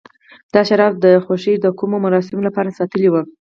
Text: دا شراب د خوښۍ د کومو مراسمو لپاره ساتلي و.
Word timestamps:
دا 0.53 0.61
شراب 0.69 0.93
د 1.05 1.05
خوښۍ 1.25 1.55
د 1.59 1.65
کومو 1.79 1.95
مراسمو 2.05 2.45
لپاره 2.47 2.75
ساتلي 2.79 3.09
و. 3.09 3.15